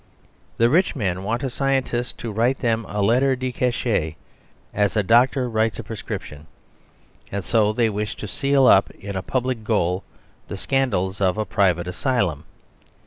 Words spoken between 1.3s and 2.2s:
a scientist